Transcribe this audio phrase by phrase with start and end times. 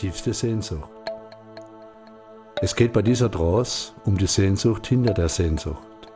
[0.00, 0.88] tiefste Sehnsucht.
[2.62, 6.08] Es geht bei dieser Trance um die Sehnsucht hinter der Sehnsucht,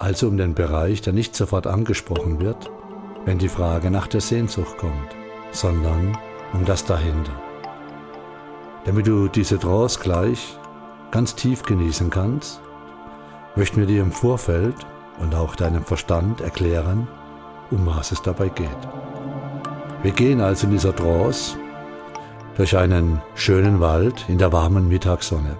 [0.00, 2.68] also um den Bereich, der nicht sofort angesprochen wird,
[3.24, 5.14] wenn die Frage nach der Sehnsucht kommt,
[5.52, 6.18] sondern
[6.52, 7.30] um das dahinter.
[8.86, 10.58] Damit du diese Trance gleich
[11.12, 12.60] ganz tief genießen kannst,
[13.54, 14.74] möchten wir dir im Vorfeld
[15.20, 17.06] und auch deinem Verstand erklären,
[17.70, 18.68] um was es dabei geht.
[20.02, 21.56] Wir gehen also in dieser Trance
[22.56, 25.56] durch einen schönen Wald in der warmen Mittagssonne.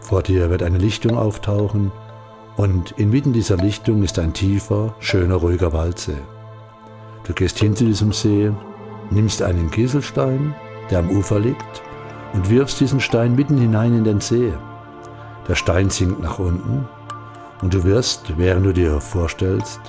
[0.00, 1.92] Vor dir wird eine Lichtung auftauchen
[2.56, 6.16] und inmitten dieser Lichtung ist ein tiefer, schöner, ruhiger Waldsee.
[7.24, 8.50] Du gehst hin zu diesem See,
[9.10, 10.54] nimmst einen Kieselstein,
[10.90, 11.82] der am Ufer liegt,
[12.32, 14.52] und wirfst diesen Stein mitten hinein in den See.
[15.48, 16.88] Der Stein sinkt nach unten
[17.60, 19.80] und du wirst, während du dir vorstellst,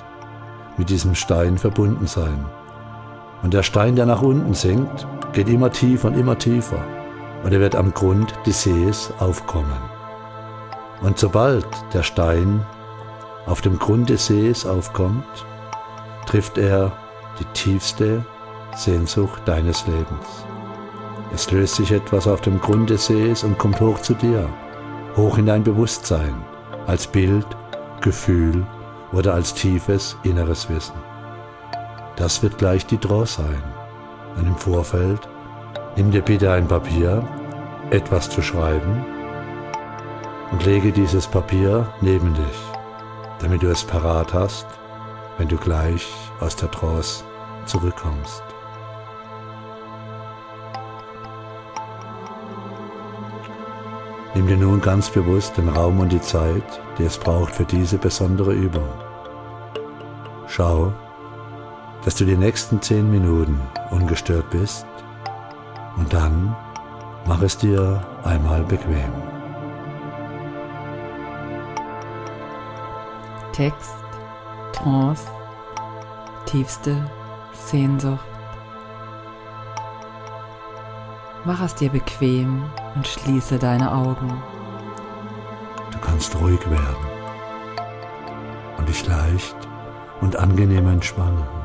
[0.76, 2.44] mit diesem Stein verbunden sein.
[3.42, 6.84] Und der Stein, der nach unten sinkt, geht immer tiefer und immer tiefer
[7.42, 9.80] und er wird am Grund des Sees aufkommen.
[11.02, 12.64] Und sobald der Stein
[13.46, 15.24] auf dem Grund des Sees aufkommt,
[16.26, 16.92] trifft er
[17.40, 18.24] die tiefste
[18.76, 20.46] Sehnsucht deines Lebens.
[21.34, 24.48] Es löst sich etwas auf dem Grund des Sees und kommt hoch zu dir,
[25.16, 26.34] hoch in dein Bewusstsein,
[26.86, 27.46] als Bild,
[28.00, 28.64] Gefühl
[29.12, 30.94] oder als tiefes inneres Wissen.
[32.16, 33.81] Das wird gleich die Draw sein.
[34.36, 35.28] Und im Vorfeld
[35.96, 37.26] nimm dir bitte ein Papier,
[37.90, 39.04] etwas zu schreiben
[40.50, 42.58] und lege dieses Papier neben dich,
[43.40, 44.66] damit du es parat hast,
[45.38, 46.08] wenn du gleich
[46.40, 47.24] aus der Trance
[47.66, 48.42] zurückkommst.
[54.34, 57.98] Nimm dir nun ganz bewusst den Raum und die Zeit, die es braucht für diese
[57.98, 58.88] besondere Übung.
[60.46, 60.92] Schau,
[62.04, 64.86] dass du die nächsten zehn Minuten ungestört bist
[65.96, 66.56] und dann
[67.26, 69.12] mach es dir einmal bequem.
[73.52, 73.94] Text,
[74.72, 75.28] Trance,
[76.46, 77.10] tiefste
[77.52, 78.26] Sehnsucht.
[81.44, 82.62] Mach es dir bequem
[82.94, 84.42] und schließe deine Augen.
[85.90, 86.96] Du kannst ruhig werden
[88.78, 89.56] und dich leicht
[90.20, 91.61] und angenehm entspannen.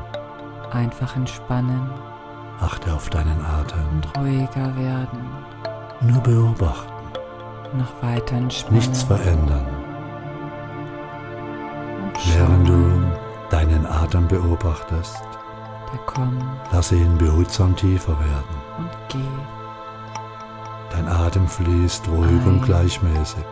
[0.72, 1.90] Einfach entspannen
[2.60, 3.78] Achte auf deinen Atem.
[3.92, 5.30] und ruhiger werden.
[6.00, 6.92] Nur beobachten,
[7.76, 8.76] Noch weiter entspannen.
[8.78, 9.66] nichts verändern.
[12.02, 13.02] und Während du
[13.50, 15.22] deinen Atem beobachtest,
[16.72, 18.56] lasse ihn behutsam tiefer werden.
[18.78, 19.22] und geht.
[20.90, 22.62] Dein Atem fließt ruhig und Ein.
[22.62, 23.44] gleichmäßig.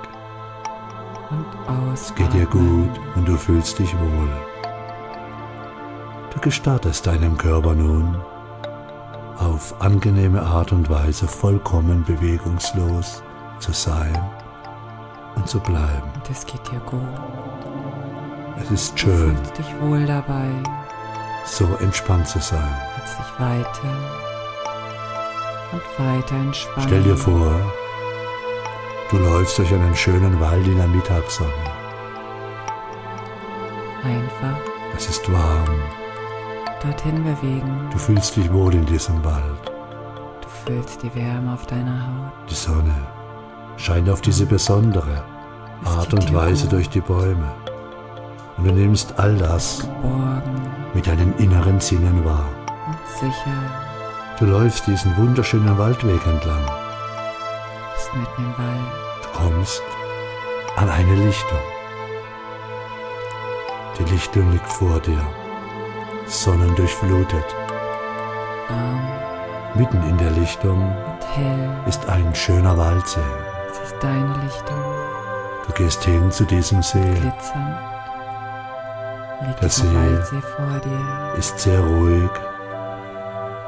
[1.31, 1.47] Und
[1.93, 2.15] aus.
[2.15, 4.29] Geht dir gut und du fühlst dich wohl.
[6.37, 8.15] Du gestattest deinem Körper nun,
[9.39, 13.23] auf angenehme Art und Weise vollkommen bewegungslos
[13.59, 14.15] zu sein
[15.35, 16.13] und zu bleiben.
[16.31, 17.01] Es geht dir gut.
[18.61, 20.49] Es ist Du schön, fühlst dich wohl dabei.
[21.47, 22.77] so entspannt zu sein.
[22.99, 23.97] Setz dich weiter
[25.73, 26.87] und weiter entspannen.
[26.87, 27.51] Stell dir vor,
[29.11, 31.51] du läufst durch einen schönen Wald in der Mittagssonne.
[34.05, 34.59] Einfach
[34.95, 35.81] Es ist warm,
[36.87, 37.89] dorthin bewegen.
[37.93, 39.73] du fühlst dich wohl in diesem Wald.
[40.41, 42.51] Du fühlst die Wärme auf deiner Haut.
[42.51, 42.95] Die Sonne
[43.77, 45.23] scheint auf diese besondere
[45.83, 47.53] Es Art und Weise durch die Bäume.
[48.57, 50.63] Und du nimmst all das Geborgen
[50.95, 52.49] mit deinen inneren Sinnen wahr.
[52.87, 53.59] und sicher.
[54.39, 56.65] Du läufst diesen wunderschönen Waldweg entlang.
[57.95, 59.23] Bist mitten im Wald.
[59.23, 59.83] Du kommst
[60.77, 61.59] an eine Lichtung.
[63.99, 65.27] Die Lichtung liegt vor dir,
[66.27, 67.45] sonnendurchflutet.
[68.69, 69.01] Warm
[69.75, 70.95] Mitten in der Lichtung
[71.87, 73.21] ist ein schöner Waldsee.
[73.71, 74.83] Es ist deine Lichtung.
[75.67, 77.79] Du gehst hin zu diesem See, Glitzernd.
[79.47, 79.95] Liegt Der See.
[79.95, 81.35] Waldsee vor dir.
[81.39, 82.31] ist sehr ruhig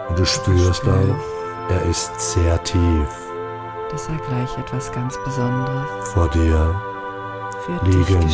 [0.08, 0.88] und du spürst spürst.
[0.88, 3.08] auch, er ist sehr tief.
[3.90, 6.74] dass er gleich etwas ganz Besonderes Vor dir
[7.66, 8.30] für liegen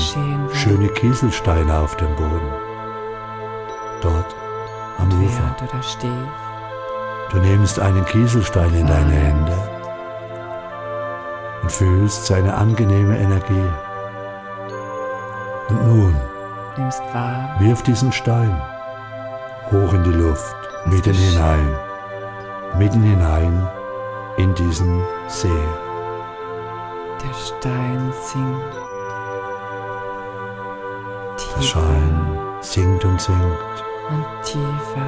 [0.53, 2.74] schöne Kieselsteine auf dem Boden.
[4.05, 4.37] Dort
[4.99, 5.57] am Ufer.
[7.33, 9.13] Du nimmst einen Kieselstein in deine.
[9.13, 9.75] Hände
[11.65, 13.71] und fühlst seine angenehme Energie.
[15.71, 16.15] Und nun
[16.77, 18.55] nimmst wahr, wirf diesen Stein
[19.71, 20.55] hoch in die Luft,
[20.85, 21.75] mitten hinein,
[22.77, 23.67] mitten hinein
[24.37, 25.49] in diesen See.
[27.23, 28.77] der Stein sinkt.
[31.57, 33.85] Der Schein sinkt und sinkt.
[34.11, 35.07] Und tiefer.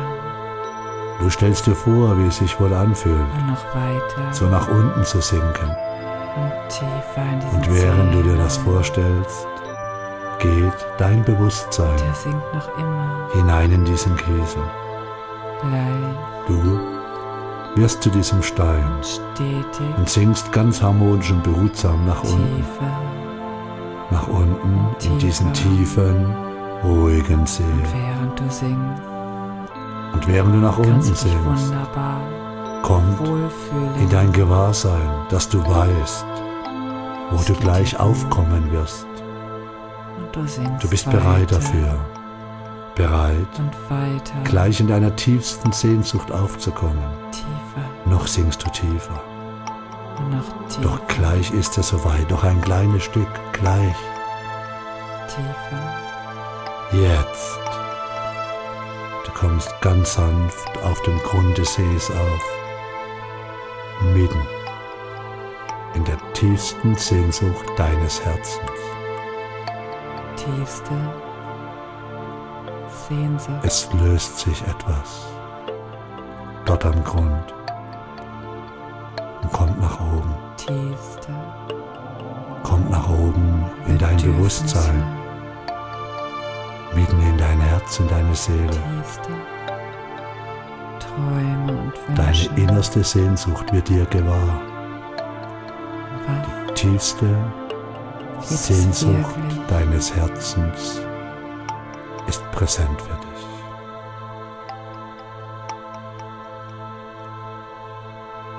[1.20, 5.04] Du stellst dir vor, wie es sich wohl anfühlt, und noch weiter so nach unten
[5.04, 5.70] zu sinken.
[6.36, 9.46] und tiefer in diesen Und während du dir das vorstellst,
[10.38, 14.62] geht dein Bewusstsein Der sinkt noch immer hinein in diesen Kiesel.
[15.62, 16.78] leicht Du
[17.76, 23.00] wirst zu diesem Stein und stetig und sinkst ganz harmonisch und behutsam nach unten, tiefer.
[24.10, 26.34] nach unten in diesen tiefen,
[26.84, 27.62] ruhigen See.
[28.38, 29.02] Und während du singst,
[30.14, 31.02] Und während du nach unten
[31.44, 32.20] wunderbar
[32.82, 33.94] kommt wohlfühlen.
[34.00, 36.26] in dein Gewahrsein, dass du weißt,
[37.30, 39.06] wo du gleich aufkommen wirst.
[40.18, 41.98] und du singst Du bist bereit dafür.
[42.94, 44.34] Bereit, Und weiter.
[44.44, 46.98] gleich in deiner tiefsten Sehnsucht aufzukommen.
[47.30, 49.20] Tiefer Noch singst du tiefer.
[50.68, 50.82] tiefer.
[50.82, 53.94] Doch gleich ist es soweit, noch ein kleines Stück, gleich,
[55.28, 57.02] Tiefer.
[57.02, 57.58] jetzt.
[59.36, 62.44] Du kommst ganz sanft auf dem Grund des Sees auf,
[64.14, 64.40] mitten
[65.92, 68.80] in der tiefsten Sehnsucht deines Herzens.
[70.36, 70.92] Tiefste
[73.08, 73.58] Sehnsucht.
[73.62, 75.26] Es löst sich etwas
[76.64, 77.54] dort am Grund
[79.42, 81.34] und kommt nach oben, Tiefste.
[82.62, 85.15] kommt nach oben in dein Bewusstsein,
[87.86, 88.70] Herz, in deine Seele.
[91.16, 94.60] Und Deine innerste Sehnsucht wird dir gewahr.
[96.26, 97.26] Was Tiefste
[98.42, 99.34] Sehnsucht
[99.68, 101.00] deines Herzens
[102.26, 103.46] ist präsent für dich.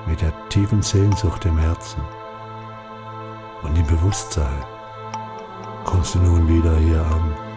[0.06, 2.02] Mit der tiefen Sehnsucht im Herzen
[3.62, 4.64] und im Bewusstsein
[5.84, 7.47] kommst du nun wieder hier an,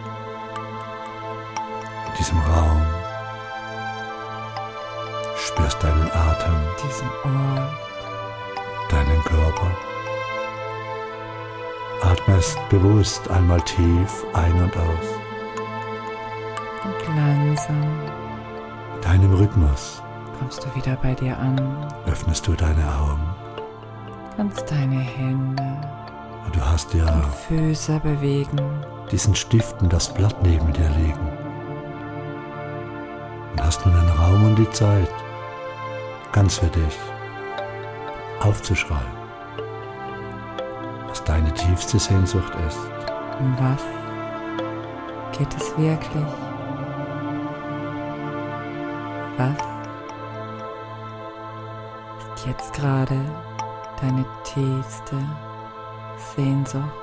[2.18, 2.82] diesem Raum,
[5.36, 6.54] spürst deinen Atem,
[6.84, 7.72] Diesen Ort.
[8.90, 9.70] deinen Körper.
[12.02, 15.06] Atmest bewusst einmal tief ein und aus.
[16.84, 18.00] Und langsam
[18.96, 20.02] In deinem Rhythmus
[20.38, 21.60] kommst du wieder bei dir an.
[22.06, 23.22] öffnest du deine Augen
[24.36, 25.62] Kannst deine Hände
[26.44, 28.58] und du hast ja und Füße bewegen.
[29.12, 31.41] diesen Stift und das Blatt neben dir liegen.
[33.52, 35.10] Und hast nun den Raum und die Zeit,
[36.32, 36.98] ganz für dich,
[38.40, 39.12] aufzuschreiben,
[41.06, 42.78] was deine tiefste Sehnsucht ist.
[43.38, 43.82] Um was
[45.38, 46.26] geht es wirklich?
[49.36, 49.56] Was
[52.36, 53.20] ist jetzt gerade
[54.00, 55.16] deine tiefste
[56.34, 57.01] Sehnsucht?